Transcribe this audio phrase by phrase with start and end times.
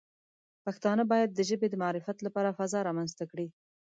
[0.65, 3.47] پښتانه باید د ژبې د معرفت لپاره فضا رامنځته کړي.